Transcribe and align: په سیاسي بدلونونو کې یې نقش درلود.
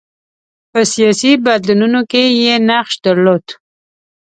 په 0.71 0.79
سیاسي 0.93 1.31
بدلونونو 1.45 2.01
کې 2.11 2.23
یې 2.41 2.55
نقش 2.69 2.93
درلود. 3.05 3.45